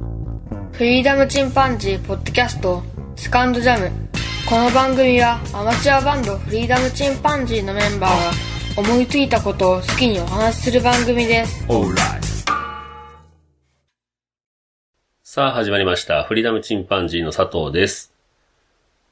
[0.00, 2.82] フリーダムチンパンジーポッドキャスト
[3.16, 3.90] セカンドジャム
[4.48, 11.66] この番組はアマチュアバンドフリーダムチンパンジーのメンバーが思いついたことを好きにお話しする番組です
[15.22, 16.24] さあ始まりました。
[16.24, 18.12] フリーダムチンパンジーの佐藤です。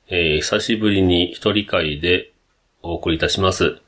[0.08, 2.32] えー、久しぶりに一人会で
[2.82, 3.78] お送りいたします。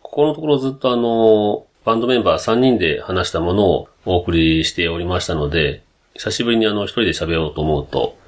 [0.00, 8.18] ここのところずっとあの、バンドメンバー3人で話したものをお送りしておりましたので、久しぶりにあの一人で喋ろうと思うと、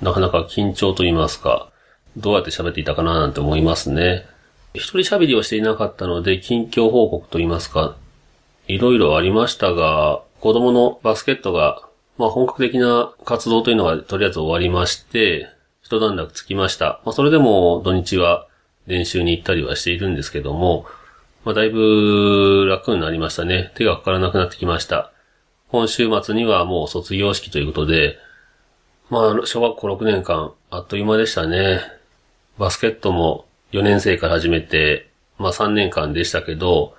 [0.00, 1.72] なかなか緊張と言いますか、
[2.16, 4.26] どうやって喋っていたかななんて思いますね。
[4.74, 7.96] 一人喋りをしていなかったので、近況報告と言いますか、
[8.68, 11.82] いろいろありましたが、子供のバスケットが、
[12.16, 15.48] まあ本格的な活動というのがとりあえず終わりまして、
[15.82, 17.00] 一段落つきました。
[17.04, 18.46] まあそれでも土日は
[18.86, 20.86] 練習に行ったりはしているんですけども、
[21.44, 23.72] まあだいぶ楽になりましたね。
[23.74, 25.12] 手がかからなくなってきました。
[25.68, 28.18] 今週末にはもう卒業式ということで、
[29.08, 31.80] まあ小学校6年間、あっという間でしたね。
[32.58, 36.94] バスケットも4年生から始めて、まあ3年間でしたけど、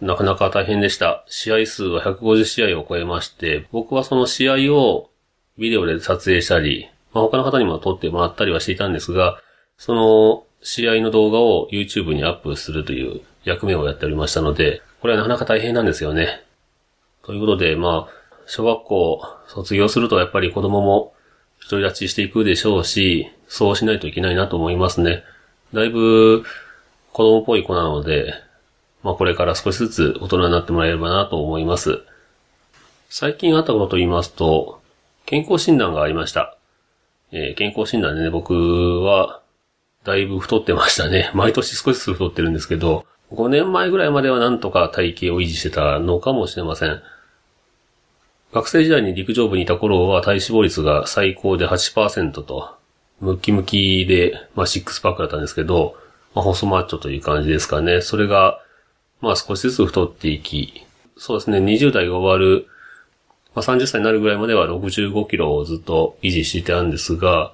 [0.00, 1.24] なかなか大変でした。
[1.28, 5.10] 試合数は150試合を超えまして、僕はその試合を
[5.58, 9.40] ビデオで撮影したり、まあ、他の方にも撮ってもらったりはしていたんですが、
[9.78, 16.42] その試合の動画を YouTube にアップするという役目をやっておりましたので、これはなかなか大変なんですよね。
[17.22, 21.14] ということで、まあ、小学校卒業するとやっぱり子供も
[21.68, 25.24] 独り立ちしていくでしょうし、そうしないといけないなと思いますね。
[25.72, 26.44] だいぶ
[27.12, 28.34] 子供っぽい子なので、
[29.02, 32.02] まあこれから少しずつ大人になってもらえればなと思います。
[33.08, 34.80] 最近あったことと言いますと、
[35.24, 36.56] 健康診断がありました。
[37.32, 39.40] えー健康診断でね、僕は、
[40.06, 41.30] だいぶ太ってましたね。
[41.34, 47.02] 毎年少しずつ太ってるんですけど、5年前ぐらいまではなんとか体型を維持してたのかもしれません。
[48.52, 52.70] 学生時代に陸上部にいた頃は体脂肪率が最高で8%と、
[53.20, 55.96] ムッキムキで、まあシックスパックだったんですけど、
[56.36, 58.00] まあ細マッチョという感じですかね。
[58.00, 58.60] それが、
[59.20, 60.84] まあ少しずつ太っていき、
[61.16, 62.68] そうですね、20代が終わる、
[63.56, 67.52] まあ30歳になるぐらいまでは65キロをずっと維持してたんですが、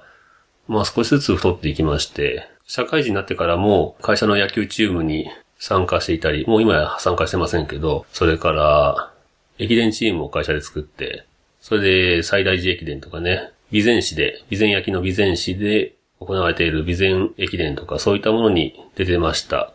[0.67, 5.27] まあ少しずつ太っていきまして、社会人になってからも会社の野球チームに
[5.59, 9.11] 参加していたり、もう今は参加してませんけど、それから、
[9.59, 11.25] 駅伝チームを会社で作って、
[11.61, 11.81] それ
[12.17, 19.71] で最大寺駅伝とかね、備前市で、備前焼の備前市で行われている備前駅伝とかそういったものに出てました。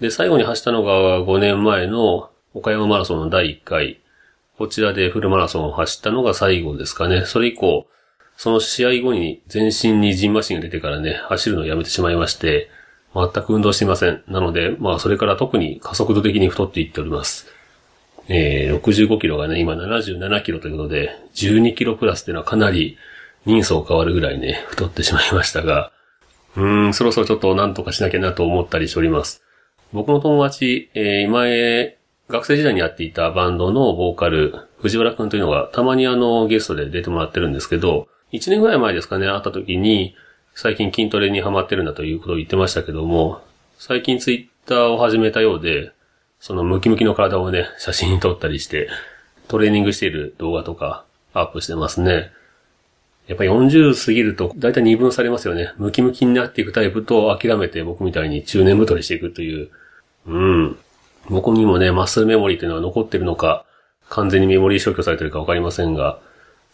[0.00, 4.00] で、最後に走ったのが5年前の岡山マラソンの第1回。
[4.56, 7.24] こちらでフルマラソンを走ったのが最後ですかね。
[7.24, 7.86] それ以降、
[8.40, 12.70] その試合後に全身にジンマシンが出てからね、走るのをやめてしまいまして、
[13.14, 14.22] 全く運動していません。
[14.28, 17.48] なので、まあそれから特に加速度的に太っていっております。
[18.28, 22.96] えー、65キロがね、今77キロということで、12キロプラスっていうのはかなり
[23.44, 25.92] 人相変わるぐらいね、太ってしまいましたが、
[26.56, 29.42] うーん、そろそろちょっと何とかしなきゃなと思ったりしております。
[29.92, 31.98] 僕の友達、えー、前、
[32.30, 40.14] 学生時代にやっていたバンドのボーカル、藤原くんというのが、たまにあの、ゲストで出てもらってるんですけど、1年ぐらい前ですかね、会った時に、
[40.54, 43.42] 最近筋トレにハマってるんだということを言ってましたけども、
[43.78, 45.92] 最近ツイッターを始めたようで、
[46.38, 48.88] そのムキムキの体をね、写真に撮ったりして、
[49.48, 51.04] トレーニングしている動画とか
[51.34, 52.30] アップしてますね。
[53.26, 55.72] やっぱ40過ぎると、だいたい二分されますよね。
[55.76, 59.70] ムキムキになっていくタイプと、諦めて僕みたいに中年太りしていくという。
[60.26, 60.78] うん。
[61.28, 63.64] 僕にもね、マッスルメモリーというのは残ってるのか、
[64.08, 66.18] 完全にメモリー消去されてるかわかりませんが、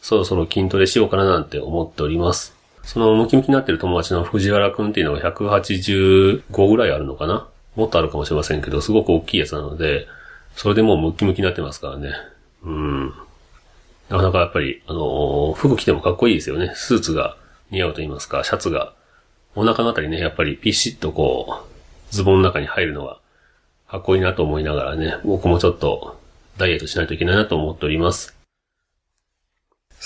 [0.01, 2.55] そろそろ筋トレしようかななんて思っております。
[2.83, 7.49] そのムキムキになってる友達の藤原くんっていうのが185ぐらいあるのかな？
[7.75, 10.07] もっとあるかもしれませんけど、すごく大きいやつなので、
[10.55, 12.13] それでもうムキムキになってますからね。
[12.63, 13.13] うん。
[14.09, 16.73] なかなかやっぱり、あのー服着てもかっこいいですよね。
[16.75, 17.37] スーツが
[17.71, 18.95] 似合うと言いますか、シャツが。
[19.57, 21.65] お腹のあたりね、やっぱりピシッとこ
[22.11, 23.19] う、ズボンの中に入るのは、
[23.89, 26.21] かっこいいなと思いながらね、僕もちょっと、
[26.57, 28.37] ダイエットしないといけないなと思っております。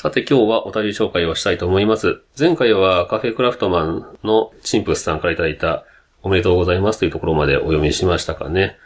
[0.02, 2.22] さて今日はお便り紹介をしたいと思います。
[2.38, 5.84] 前回はカフェクラフトマンのチンプスさんからいただいた
[6.22, 8.78] おめでとうございますというところまでお読みしましたかね。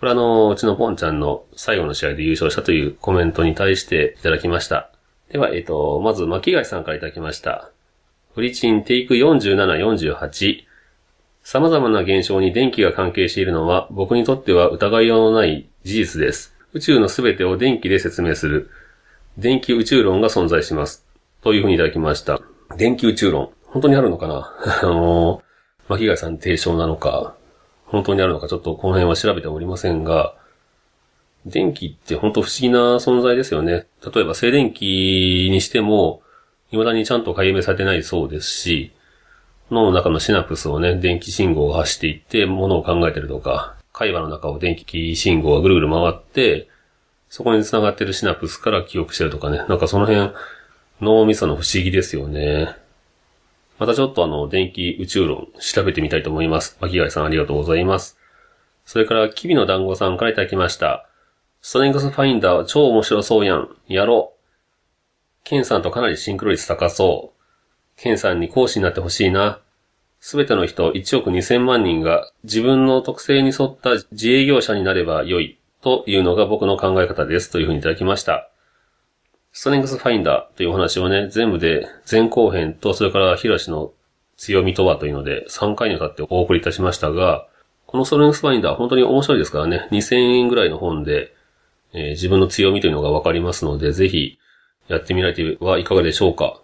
[0.00, 4.90] これあの、うちのポンちゃんの最後の試合で優勝したというコメントに対していただきました。
[5.30, 7.70] では、えっ、と、まず巻貝さんからいただきました。
[8.34, 10.64] フリチンテイク47、48。
[11.44, 16.56] 様々な現象に電気が関係しているのは僕にとっては疑いようのない事実です。
[16.72, 18.68] 宇宙のすべてを電気で説明する。
[19.38, 21.04] 電気宇宙論が存在します。
[21.42, 22.40] というふうにいただきました。
[22.78, 23.50] 電気宇宙論。
[23.66, 24.54] 本当にあるのかな？
[24.82, 25.42] あの、
[25.88, 27.34] 巻貝さん提唱なのか、
[27.84, 30.34] 本当にあるのかちょっとこの辺は調べておりませんが、
[31.44, 33.86] 電気って本当不思議な存在ですよね。
[34.02, 36.22] 例えば静電気にしても、
[36.70, 38.92] 未だにちゃんと解明されてないそうですし、
[39.70, 46.68] 脳の中のシナプスをね、電気信号が走っていって、ものを考えてるとか、海馬の中を電気信号がぐるぐる回って、
[47.28, 49.58] そこに繋がってるシナプスから記憶してるとかね。
[49.68, 50.32] なんかその辺、
[51.00, 52.76] 脳みその不思議ですよね。
[53.78, 56.78] またちょっとあの、電気宇宙論調べてみたいと思います。
[56.80, 58.18] 巻貝さんありがとうございます。
[58.86, 61.08] それから、キビの団子さんからいただきました。
[61.60, 63.68] ストレングスファインダーは超面白そうやん。
[63.88, 64.36] やろう。
[65.44, 68.00] ケンさんとかなりシンクロ率高そう。
[68.00, 69.60] ケンさんに講師になってほしいな。
[70.20, 75.55] すべての人1億2000万人が自分の特性に沿った自営業者になれば良い
[75.86, 78.50] というのが僕の考え方ですというふうにいただきました。
[79.52, 83.92] ストレングスファインダーというお話をね、全部で前後編とそれからヒロシの
[84.36, 87.46] 強みとはというので3回にわたってお送りいたしましたが、
[87.86, 91.32] このストレングスファインダー本当に面白いですからね、2000円ぐらいの本で、
[91.92, 94.40] えー、自分の強みというのがわかりますので、ぜひ
[94.88, 96.60] やってみられてはいかがでしょうか。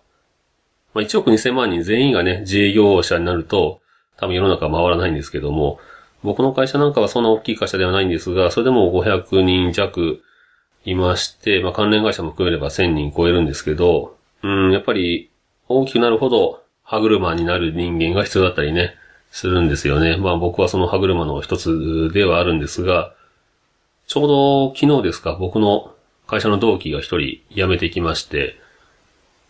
[0.95, 3.83] まあ、1億2000万人全員がね、自営業者になると、
[4.17, 5.79] 多分世の中回らないんですけども、
[6.23, 10.23] 僕の会社なんかはそんな大きい会社ではないんですが、それでも500人弱
[10.85, 15.31] いまして、まあ、関連会社も含めれば1000人超えるんですけど、うん、やっぱり
[15.69, 18.95] 大きくなるほど歯車になる人間が必要だったりね、
[19.31, 20.17] するんですよね。
[20.17, 23.15] まあ僕はその歯車の一つではあるんですが、
[24.07, 25.95] ちょうど昨日ですか、僕の
[26.27, 28.61] 会社の同期が一人辞めてきまして、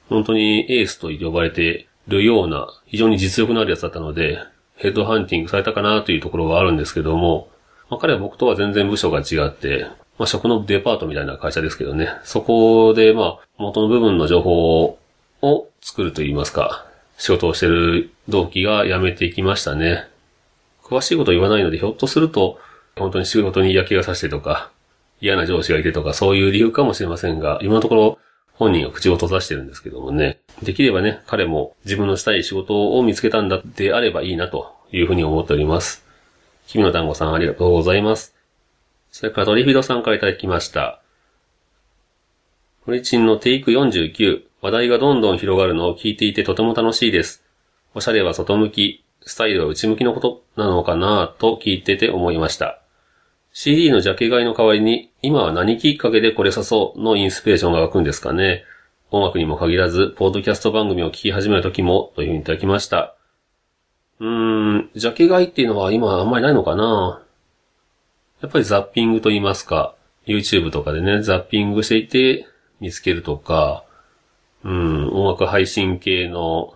[0.09, 4.39] 本当にエースと呼ばれてるような、非常に実力のあるやつだったので、
[4.83, 7.49] ヘッドハンティングされたかなというところはあるんですけども、
[7.89, 9.87] まあ、彼は僕とは全然部署が違って、
[10.19, 14.99] まあ、食のデパートみたいな会社ですけどね、そこで、まあ、元の部分の情報
[15.41, 16.85] を作ると言いますか、
[17.17, 20.09] 仕事をしてる同期が辞めていきましたね。
[20.83, 22.59] 詳しいこと言わないので、ひょっとすると、
[22.97, 24.73] 本当に仕事に嫌気がさしてとか、
[25.21, 28.19] 嫌な上司がいてとか、そういう理由かもしれませんが、今のところ、
[28.63, 30.39] 本人が口を閉ざしてるんですけどもね。
[30.63, 36.05] できればね、彼も自分のしたい仕事を見つけたんだってあればいいなというふうに思っております。
[36.69, 38.37] 君の団子さんありがとうございます。
[39.11, 41.01] それからトリフィドさんからいただきました。
[42.85, 47.43] フリチンのテイク49、話題がどんどん広がるのを聞いていてとても楽しいです。
[47.95, 52.82] おしゃれは外向き、スタイルは内向きのことなのかなぁと聞いてて思いました。
[53.55, 58.65] CD のジャケ買いの代わりに、今は何きっかけでこれさそうのインスピレーションが湧くんですかね。
[59.11, 63.15] 音楽にも限らず、ポッドキャスト番組を聞き始める時も、というふうにいただきました。
[64.21, 67.23] うーん、ジャケ買いっていうのは今あんまりないのかな
[68.41, 69.95] やっぱりザッピングと言いますか、
[70.27, 72.47] YouTube とかでね、ザッピングしていて
[72.81, 73.85] 見つけるとか、
[74.65, 76.75] うん、音楽配信系の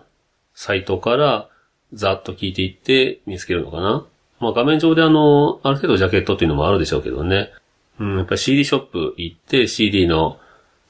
[0.53, 1.49] サイトから
[1.93, 4.05] ざっと聞いていって見つけるのかな
[4.39, 7.51] まあ画面上であの、ある程度ジャケットっていうのもあるでしょうけどね。
[7.99, 10.39] うん、やっぱり CD ショップ行って CD の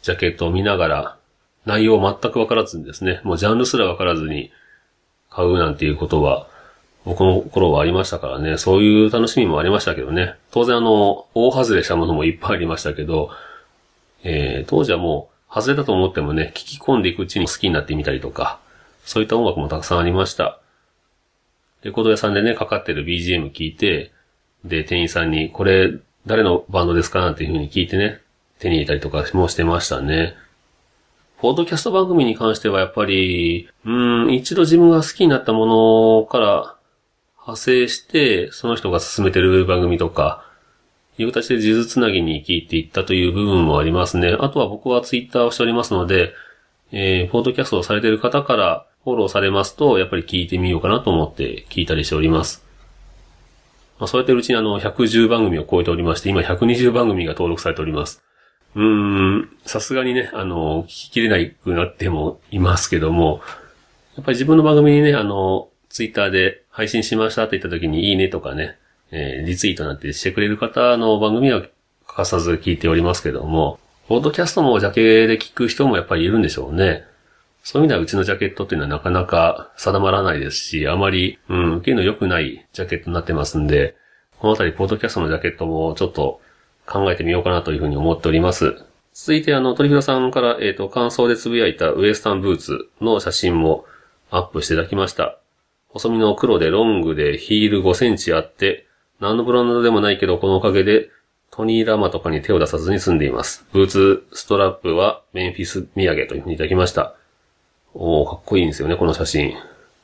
[0.02, 1.18] ジャケットを見ながら、
[1.66, 4.52] 内容全くわからずにですね、もうジャンルすらわからずに
[5.30, 6.48] 買うなんていうことは、
[7.06, 10.36] 僕の頃はありましたからね、そういう楽しみもありましたけどね。
[10.52, 13.30] 当然あの、大外れしたものもいっぱいありましたけど、
[14.24, 18.60] えー、当時はもう、外れたと思ってもね、聞き込んでいくうちに好きになってみたりとか、
[19.06, 20.60] そういった音楽もたくさんありました。
[21.84, 24.12] レコード屋さんでね、かかってる BGM 聞いて、
[24.66, 25.94] で、店員さんに、これ、
[26.26, 28.22] 誰のバンドですかなんていう風に聞いてね、
[28.60, 30.36] 手に入れたりとかもしてましたね。
[31.40, 36.76] ポッドキャスト番組に関してはやっぱり、うん、一度自分が好きになったものから
[37.38, 40.44] 派生して、その人が進めてる番組とか、
[41.18, 44.36] いう形で地図つなぎに聞いていったという部分もありますね。
[44.40, 46.34] あとは僕はツイッターをしておりますので、
[46.92, 52.66] えー、ポッドキャストをされている方からフォローされますと、やっぱり聞いてみようかなと思って聞いたりしております。
[54.00, 58.22] まあ、そうやってるうちにあの、110番組を超えておりまして、今120番組が登録されております。
[58.76, 63.40] うーん、さすがにね、あの、聞ききれなくなってもいますけども、
[64.18, 68.78] やっぱり自分の番組にね、あの、ツイッターで配信しましたって言った時にいいねとかね、
[69.12, 71.72] えー、リツイートなんてしてくれる方の番組は欠
[72.14, 77.07] かさず聞いておりますけども、ポッドキャストもジャケで聞く人もやっぱりいるんでしょうね。
[77.68, 83.98] そういう意味ではうちのジャケットっていうのはなかなか定まらないですし、あまり、うん、受けの良くないジャケットになってますんで、
[84.40, 86.40] このあたり、ポッドキャストのジャケットもちょっと
[86.86, 88.86] 考えてみようかなというふうに思っております。
[89.14, 93.84] 続いて、あの、鳥広さんから、えっ、ー、と、感想でつぶやいたウエスタンブーツの写真も
[94.32, 95.38] アップしていただきました。
[95.90, 98.88] 細身の黒でロングでヒール5センチあって、
[99.20, 101.10] 何のブランドでもないけど、このおかげで
[101.52, 103.66] トニーラマとかに手を出さずに済んでいます。
[103.74, 107.18] ブーツストラップはメンフィス土産というふうにいただきました。
[108.00, 109.54] おー、かっこいいんですよね、この写真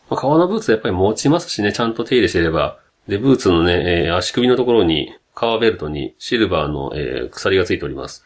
[0.10, 0.18] ま。
[0.18, 2.80] 革のブーツはやっぱり持ちますしね、ちゃんと手入れしてれば。
[3.08, 8.26] で、ブーツのね、えー、足首のところに革ベルトにシルバーの、えー鎖がついております。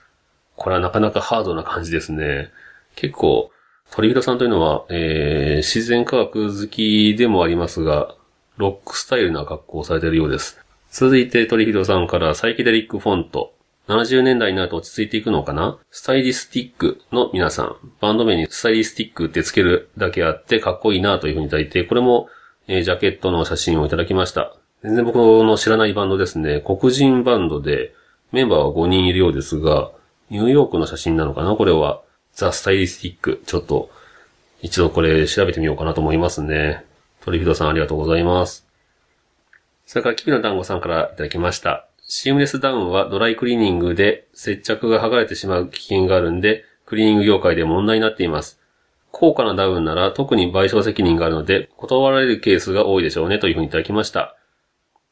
[0.55, 2.49] これはなかなかハードな感じですね。
[2.95, 3.51] 結構、
[3.91, 8.15] 鳥広さんというのは、えー自然科学好きでもありますが、
[8.55, 10.59] ロックスタイルな格好をされているようです。
[10.91, 13.53] 続いて鳥広さんからサイケデリックフォント。
[13.87, 15.77] 70年代になると落ち着いていくのかな？
[15.91, 17.75] スタイリスティックの皆さん。
[18.01, 22.27] バンド名にスタイリスティックってつけるだけあってかっこいいなというふうにいただいて、これも、
[22.67, 24.53] えージャケットの写真をいただきました。
[24.83, 26.61] 全然僕の知らないバンドですね。
[26.65, 27.93] 黒人バンドで、
[28.31, 29.91] メンバーは5人いるようですが、
[30.29, 31.55] ニューヨークの写真なのかな？
[31.55, 32.01] これは。
[32.33, 33.41] ザ・スタイリスティック。
[33.47, 33.89] ちょっと、
[34.61, 36.83] 一度これ調べてみようかなと思いますね。
[37.21, 38.67] 鳥人さんありがとうございます。
[39.87, 41.86] それから、キビの団子さんからいただきました。
[42.09, 48.61] シームレスダウンはドライクリーニングで接着が剥がれてしまう危険があるんで、クリーニング業界で問題になっています。
[49.11, 54.37] 高価なダウンなら特に賠償責任があるので、断られるケースが多いでしょうねというふうにいただきました。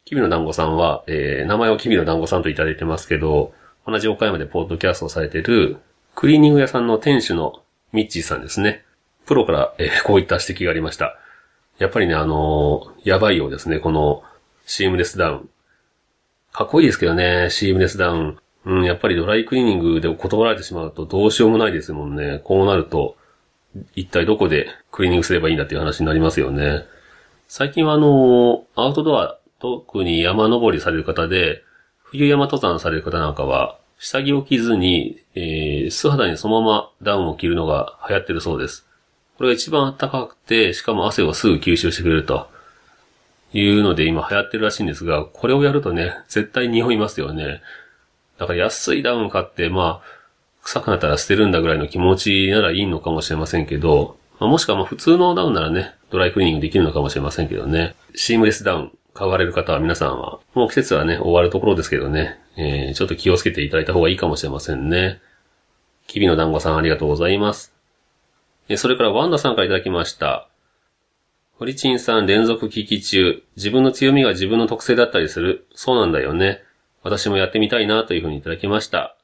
[0.05, 3.53] キビの団子さんは、えー、名前をキビの団子さんといただいてますけど、
[3.85, 5.77] 同じ岡山でポッドキャストをされている、
[6.13, 7.61] クリーニング屋さんの店主の
[7.91, 8.85] ミッチーさんですね。
[9.25, 11.17] プロから、えーこういった指摘がありました。
[11.77, 14.23] やっぱりね、あのーやばいようですね、この
[14.65, 15.49] シームレスダウン。
[16.55, 18.38] かっこいいですけどね、シームレスダウン。
[18.63, 22.39] うん、やっぱりドライクリーニングで断られてしまうとどうしようもないですもんね。
[22.45, 23.17] こうなると、
[23.93, 26.85] 一体どこでクリーニングすればいいんだっていう話になりますよね。
[27.50, 31.62] 最近はあの、アウトドア、特に山登りされる方で、
[32.03, 38.88] 冬山登山される方なんかは、下着を着ずに、えー、素肌にそのままダウンを着るのが流行ってるそうです。
[39.38, 42.47] これが一番暖かくて、しかも汗をすぐ吸収してくれると。
[43.59, 47.62] いうので今流行ってるらしいんですが、これをやるとね、絶対匂いますよね。
[48.38, 50.15] だから安いダウン買って、まあ、
[50.62, 57.95] 臭くなったら捨てるんだぐらいの気持ちならいいのかもしれませんけど、まあ、もしくはまあ普通のダウンならね、ドライクリーニングできるのかもしれませんけどね。
[58.13, 65.21] シームレスダウン買われる方は皆さんは、もう季節はね、終わるところですけどね、えー、ちょっと気をつけていただいた方がいいかもしれませんね。
[66.07, 67.74] きびの団子さんありがとうございます。
[68.67, 70.50] えそれからワンダさんからいただきました。
[71.57, 73.41] フリチンさん連続聞き中。
[73.55, 75.65] 自分の強みが自分の特性だったりする。
[75.74, 76.62] そうなんだよね。
[77.01, 79.15] 私もやってみたいなというふうにいただきました。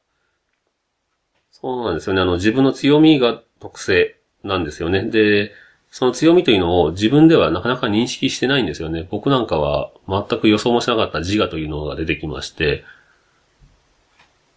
[1.52, 2.22] そうなんですよね。
[2.22, 5.04] あの、自分の強みが特性なんですよね。
[5.04, 5.52] で、
[5.90, 9.06] その強みというのを自分ではなかなか認識してないんですよね。
[9.12, 12.86] 僕なんかは全く予想もしなかった自我というのが出てきまして、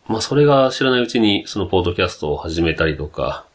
[0.07, 3.47] まあそれが知らないうちにそのポードキャストを始めたりとか、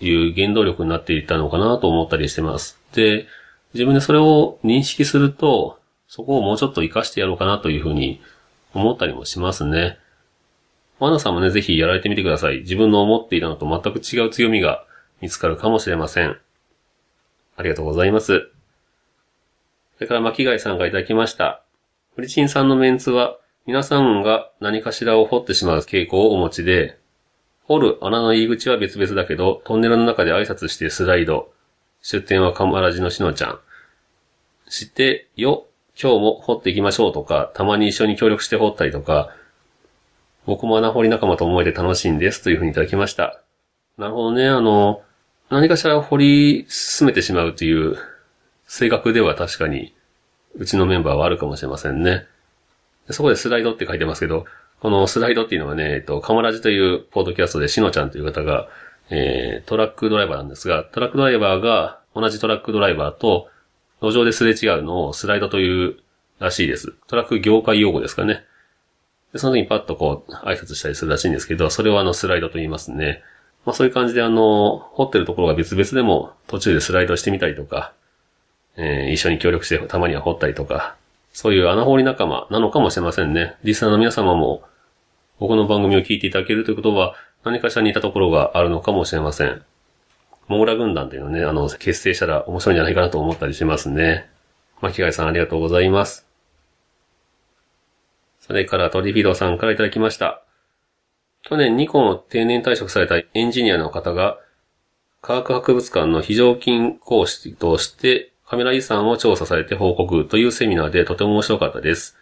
[0.00, 2.83] いう原動力になっていったのかなと思ったりしてます。
[2.94, 3.26] で、
[3.74, 8.20] 自分でそれを認識すると、そこをもうちょっと活かしてやろうかなというふうに
[8.72, 9.98] 思ったりもしますね。
[11.00, 12.60] ワナさんもね、ぜひやられてみてください。
[12.60, 14.84] 自分の思っていたのと全く違う強みが
[15.20, 16.38] 見つかるかもしれません。
[17.56, 18.48] ありがとうございます。
[19.96, 21.62] それから巻貝さんがいただきました。
[22.14, 26.98] フリチンさんのメンツは、皆さんが何かしらを掘ってしまう傾向をお持ちで、
[27.64, 31.53] 掘る穴の入り口は別々だけど、トンネルの中で挨拶してスライド。
[32.06, 33.58] 出店はカマラジのしのちゃん。
[34.68, 35.64] 知ってよ、
[35.98, 39.34] 今日も掘っていきましょうとか、たまに一緒に協力して掘ったりとか、
[40.44, 43.40] 僕も穴掘り仲間と思えて楽しいんですというふうにいただきました。
[43.96, 45.00] なるほどね、あの、
[45.48, 47.96] 何かしら掘り進めてしまうという
[48.66, 49.94] 性格では確かに、
[50.56, 52.26] うちのメンバーはあるかもしれませんね。
[53.08, 54.44] そこでスライドって書いてますけど、
[54.80, 58.68] このスライドっていうのはね、えっと、カマラジというポードキャストでしのちゃんという方が、
[59.10, 63.48] えー、トラックドライバーなんですが、トラックドライバーが同じトラックドライバーと
[64.00, 65.96] 路上ですれ違うのをスライドという
[66.38, 66.92] らしいです。
[67.06, 68.44] トラック業界用語ですかね。
[69.32, 73.22] で、その時にパッとこう挨拶したりするらしいんですけど、それをあのスライドと言いますね。
[73.66, 77.92] まあそういう感じであの、掘ってるところが別々でも途中でスライドしてみたりとか、
[78.76, 80.96] えー一緒に協力してたまには掘ったりとか、
[81.32, 83.56] そういう穴掘り仲間なのかもしれませんね。
[83.64, 84.62] リスナーの皆様も
[85.38, 89.62] 僕の番組を聞いていただけるということは何かしら似たところがあるのかもしれません。
[90.48, 94.28] モーラ軍団というのね、あの、結成したら面白いんじゃないかなと思ったりしますね。
[94.80, 96.26] 巻貝さんありがとうございます。
[98.40, 100.42] それからトリフィドさんからいただきました。
[101.42, 104.38] 去年ニコンを定年退職されたエンジニアの方が、
[105.22, 112.18] 科学博物館の非常勤講師としてカメラ遺産を調査されて報告というセミナーでとても面白かったです。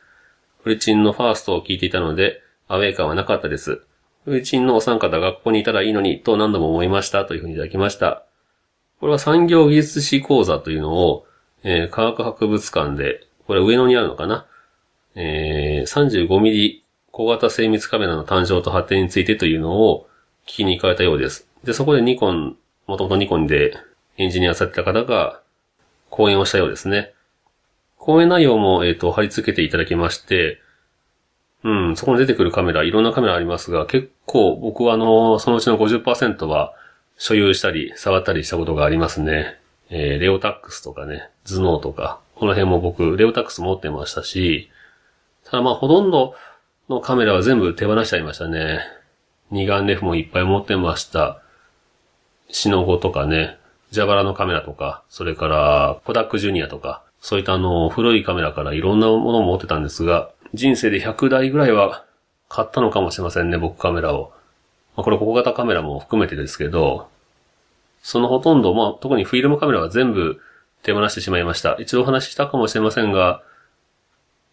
[0.63, 3.83] フルチンのファーストを聞いていたので、アウェイ感はなかったです。
[4.25, 8.25] フルチンのお三方がここにいたらいいのにと何度も思いましたというふうにいただきました。
[9.01, 11.27] これは産業技術士講座というのを、
[11.65, 14.47] えー科学博物館で、これ上野にあるのかな？
[15.15, 20.09] えー、35ミリ小型精密カメラの誕生と発展についてというのを
[20.47, 21.47] 聞きに行かれたようです。
[21.65, 23.77] で、そこでニコン、もともとニコンで
[24.17, 25.41] エンジニアされてた方が
[26.11, 27.13] 講演をしたようですね。
[27.99, 30.59] 講演内容も、えっ、と、貼り付けていただきまして、
[31.65, 36.73] うん、そこに出てくるカメラ、いろんなカメラありますが、結構僕はあの、そのうちの50%は
[37.17, 39.59] 所有したり、触ったりしたことがありますね。
[39.91, 44.71] えー、レオタックスとかね、ズノーとか、この辺も僕、レオタックス持ってましたし、
[45.45, 46.35] ただまあほとんど
[46.89, 48.81] のカメラは全部手放しちゃいましたね。
[49.51, 51.43] 二眼レフもいっぱい持ってました。
[52.49, 53.59] シノゴとかね、
[53.91, 62.05] ジャバラのカメラとか、それからコダックジュニアとか、そういったあの、古いカメラからいろんなものを持ってたんですが、人生で100台ぐらいは
[62.49, 64.33] 買ったのかもしれませんね、僕カメラを。
[64.97, 67.09] まあ、これ小型カメラも含めてですけど、
[68.03, 70.41] そのほとんど、まあ、特にフィルムカメラは全部
[70.83, 71.77] 手放してしまいました。
[71.79, 73.43] 一度お話ししたかもしれませんが、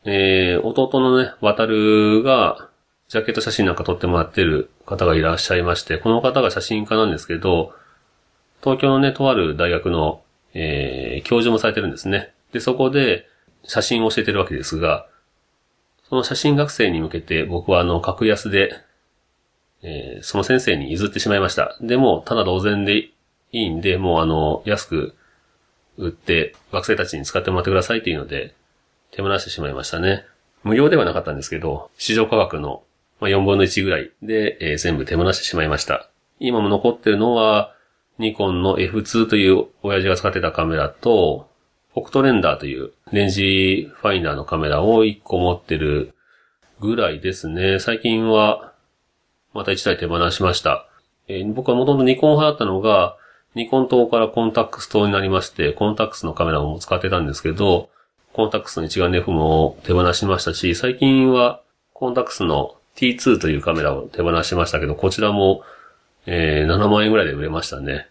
[0.06, 2.70] えー、弟のね、渡るが、
[3.10, 7.74] ジャケット写真なんか撮ってもらってる方がいらっしゃいまして、この方が写真家なんですけど、
[8.64, 10.22] 東京のね、とある大学の、
[10.54, 12.32] えー、教授もされてるんですね。
[12.54, 13.28] で、そこで
[13.64, 15.09] 写真を教えてるわけですが、
[16.10, 18.74] その写真学生に向けて僕はあの、格安で、
[19.82, 21.78] えー、その先生に譲ってしまいました。
[21.82, 23.14] でも、ただ同然でい
[23.52, 25.16] いんで、もうあの、安く
[25.98, 28.56] 売って学生たちに使ってもらってくださいっていうので、
[29.12, 30.26] 手放してしまいましたね。
[30.64, 32.84] 無料ではなかったんですけど、市場価格の
[33.22, 36.10] 4分の1ぐらいで、えー、全部手放してしまいました。
[36.40, 37.74] 今も残ってるのは、
[38.18, 41.49] ニコンの F2 という親父が使ってたカメラと、
[42.00, 46.14] フォクトレンダーというレンジファインダーのカメラを1個持ってる
[46.80, 47.80] ぐらいですね。
[47.80, 48.72] 最近は、
[49.54, 50.88] また1台手放しました。
[51.28, 53.18] えー、僕はもともとニコン派だったのが、
[53.54, 57.90] ニコン党からコンタックス党になりまして、コンタックスのカメラも使ってたんですけど、
[58.32, 65.64] コンタックスの一眼レフも手放しましたし、最近はコンタックスの T2 というカメラを手放しましたけど、こちらも、
[66.26, 68.08] えー、7万円ぐらいで売れましたね。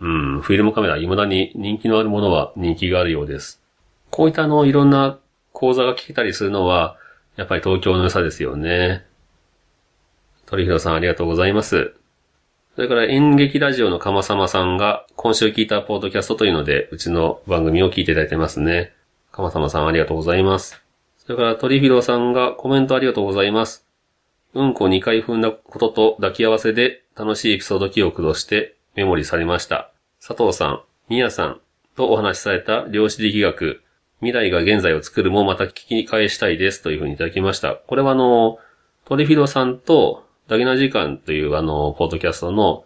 [0.00, 3.62] うん、フィルムカメラ、未だに人気のあるものは人気があるようです。
[4.10, 5.18] こういったあの、いろんな
[5.52, 6.96] 講座が聞けたりするのは、
[7.36, 9.04] やっぱり東京の良さですよね。
[10.46, 11.94] 鳥広さんありがとうございます。
[12.74, 18.92] それから演劇ラジオのかまさんが今週聞いたポードキャストというので、うちの番組を聞いていただいてますね。
[19.32, 20.82] かまさまさんありがとうございます。
[21.18, 23.86] それから鳥広さんがコメントありがとうございます。
[24.54, 29.92] うんこ2回踏んだことと抱き合わせで楽しいエピソード記憶としてメモリされました。
[30.26, 31.60] 佐藤さん、みやさん
[31.96, 33.82] とお話しされた量子力学、
[34.20, 37.74] 未来が現在を作るもまた聞き返したいですというふうにいただきました。
[37.74, 38.58] これはあの、
[39.04, 42.84] トリフィドさんとダゲナ時間というあの、ポッドキャストの、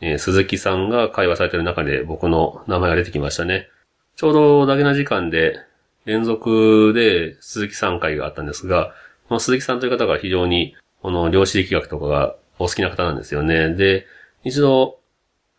[0.00, 3.68] えー、鈴木さんが会話されている中で僕の名前が出てきましたね。
[4.16, 5.58] ちょうどダゲナ時間で
[6.04, 8.92] 連続で鈴木さん会があったんですが、
[9.28, 13.74] この鈴木さんという方が非常にこの量子力学とかがお好きな方なんですよね。
[13.74, 14.06] で、
[14.44, 14.98] 一度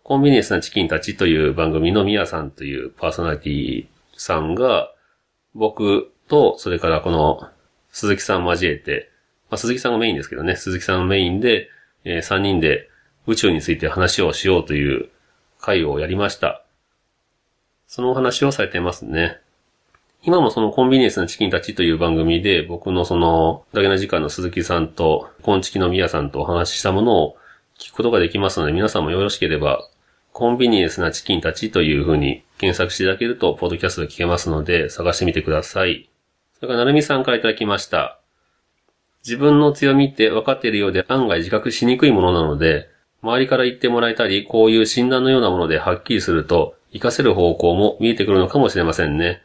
[0.07, 4.89] コンビニエンスなチキンたちという番組のミヤさんというパーソナリティさんが、
[5.53, 7.49] 僕と、それからこの
[7.91, 9.11] 鈴木さん交えて、
[9.49, 11.67] まあ、鈴木さんがメインですけどね、鈴木さんがメインで、
[12.05, 12.89] えー、3人で
[13.25, 15.09] 宇宙について話をしようという
[15.59, 16.63] 会をやりました。
[17.85, 19.41] そのお話をされてますね。
[20.23, 27.35] 今もそのコンビニエンスなチキンたちという番組で僕のその、だけな時間の鈴木さんと、コンチキのミヤさんとお話ししたものを
[27.77, 29.89] 聞くことができますので、皆さんもよろしければ
[30.37, 36.11] コンビニエンスなチキンたちという風に検索していただけると、ポッドキャストで聞けますので、探してみてください。
[36.59, 38.19] それから、なるみさんからいただきました。
[39.25, 42.87] 自分の強みって分かっているようで案外自覚しにくいものなので、
[43.23, 49.41] 周りから言ってもらえたり、こういう診断のようなものではっきりすると、活かせる方向も見えてくるのかもしれませんね。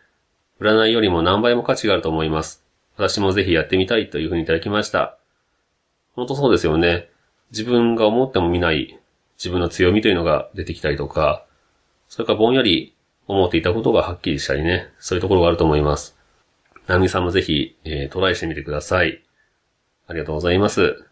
[0.60, 2.62] 占いよりも何倍も価値があると思います。
[2.98, 5.16] 私もぜひやってみたいというふうにいただきました。
[6.16, 7.08] 本当そうですよね。
[7.50, 8.98] 自分が思っても見ない
[9.42, 11.44] 自分の強みというのが出てきたりとか、
[12.08, 12.94] それからぼんやり
[13.26, 16.16] 思っていたことがはっきりしたりね、そういうところがあると思います。
[16.86, 19.24] ナミさんもぜひ、えー、トライしてみてください。
[20.06, 21.04] ありがとうございます。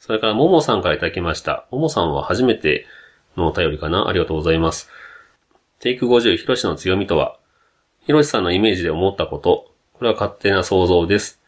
[0.00, 1.68] それから、ももさんからいただきました。
[1.70, 2.84] ももさんは初めて
[3.36, 4.90] のお便りかなありがとうございます。
[5.78, 7.38] テイク50、ヒロシの強みとは、
[8.06, 11.40] ヒロシさんのイメージで思ったこと、これは勝手な想像です。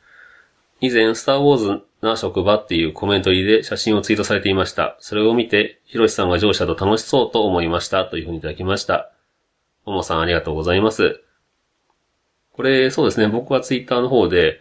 [0.80, 4.96] 以前、スターウォーズな職場っていうコメント入りで写真をツイートされていました。
[5.00, 9.12] それを見て、ヒロシさんが上司だと楽しそうと思いましたというふうにいただきました。
[9.84, 11.20] ももさんありがとうございます。
[12.52, 14.60] これ、そうですね、僕はツイッターの方で、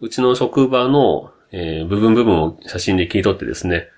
[0.00, 3.88] うちの職場の、えー、部分部分を写真で切り取ってですね、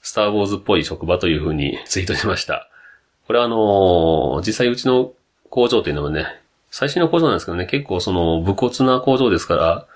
[0.00, 2.68] スターウォーズっぽい職場というふうにツイートしました。
[3.26, 5.12] これはあのー、実際うちの
[5.48, 6.26] 工場というのはね、
[6.70, 9.86] 最新の工場なんですけどね、結構その、武骨な工場ですから、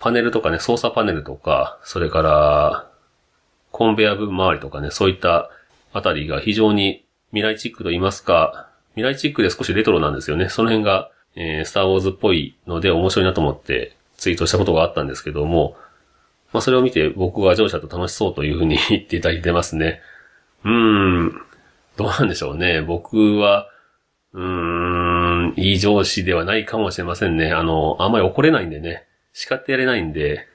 [0.00, 2.90] パネルとかね、操作パネルとか、それから、
[3.70, 5.50] コンベア部周りとかね、そういった
[5.92, 10.48] あたりが非常に未来チックと言いますか、未来チックで少しレトロなんですよね。
[10.48, 15.76] その辺が、えー、スターウォーズっぽいので面白いなと思ってツイートしたことがあったんですけども、
[16.52, 20.00] まあそれを見て僕が上司だと楽しそうというふうに 言っていただいてますね。
[20.64, 21.40] うーん、
[21.96, 22.80] どうなんでしょうね。
[22.80, 23.68] 僕は、
[24.32, 27.52] うーん、いい上司ではないかもしれませんね。
[27.52, 30.46] あの、あんまり怒れないんでね、叱ってやれないんで、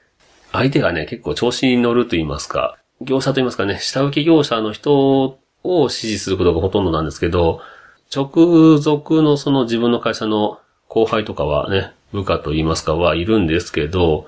[0.52, 7.60] 相手がね、結構調子に乗ると言いますか、業者と言いますかね、下請け業者の人を指示することがほとんどなんですけど、
[8.14, 14.26] 直属のその自分の会社の後輩とかはね、部下と言いますかはいるんですけど、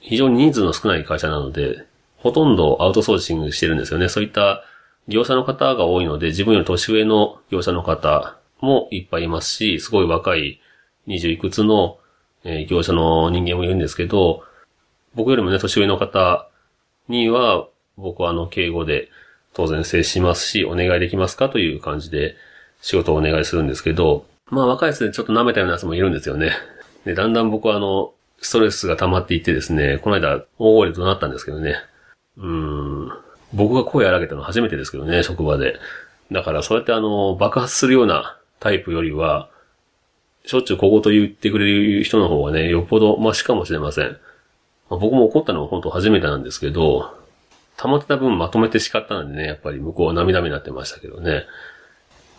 [0.00, 1.86] 非常に人数の少ない会社なので、
[2.18, 4.08] ほとんどアウトソーシングしてるんですよね。
[4.08, 4.64] そういった
[5.08, 10.60] 業者の方が多いので、自分より年上の業者の方もいっぱいいますし、すごい若い
[11.08, 11.98] 20いくつの、
[12.44, 14.44] えー、業者の人間もいるんですけど、
[15.14, 16.48] 僕よりもね、年上の方
[17.08, 19.08] には、僕はあの、敬語で
[19.52, 22.36] 当然接しますし、お願いできますかという感じで
[22.80, 26.52] 仕事をお願いするんですけど、まあ若いやつでちょっと舐めたようなやつもいるんですよね。
[27.04, 31.76] で、だんだん僕はあの、ストレスが溜まっていってですね、この間大声で怒鳴ったんですけどね。
[32.36, 33.12] うん。
[33.52, 35.78] 僕が声荒げたの初めてですけどね、職場で。
[36.32, 39.50] だからそうやってあの、爆発するようなタイプよりは、
[40.44, 44.18] しょっちゅう小言言ってくれる人の方がね、よっぽどマシかもしれません。
[44.88, 47.16] まあ、僕も怒ったのは本当初めてなんですけど、
[47.76, 51.44] 溜まってた分まとめて叱ったんでね、やっぱり向こうは涙目になってましたけどね。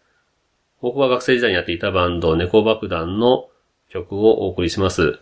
[0.80, 3.48] 僕は学生時代にやっていたバンド、猫爆弾の
[3.92, 5.18] 曲をお送りします。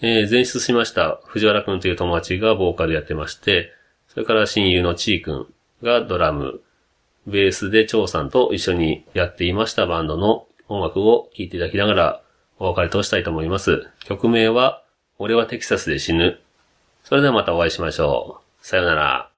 [0.00, 3.72] えー、前出しました藤原くんという友達がボーカルやってまして、
[4.08, 5.46] それから親友のちーくん
[5.82, 6.60] がドラム、
[7.26, 12.22] ベースで蝶さんと一緒にやっていましたバンドの音楽を聴いていただきながら
[12.58, 13.88] お別れとしたいと思います。
[14.04, 14.82] 曲名は、
[15.18, 16.40] 俺はテキサスで死ぬ。
[17.04, 18.66] それではまたお会いしましょう。
[18.66, 19.31] さよなら。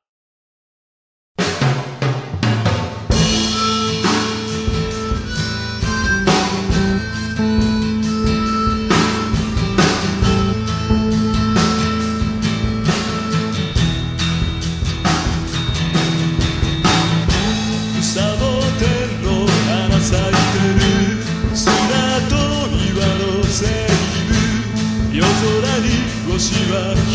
[26.64, 27.13] し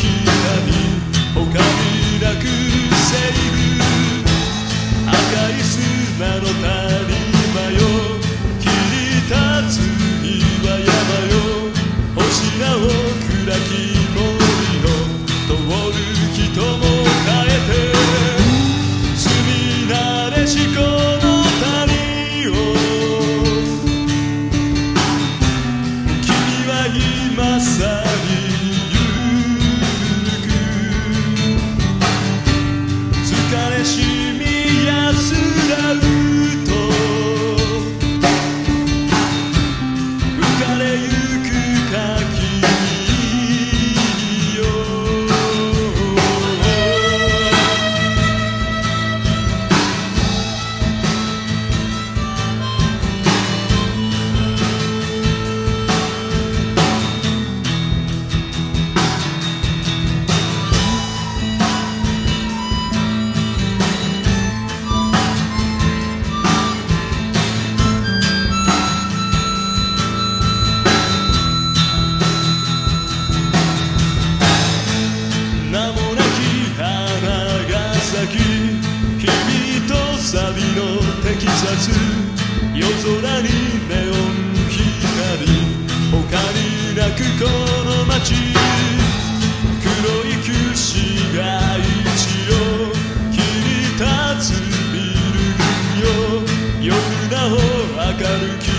[97.47, 98.78] を明るき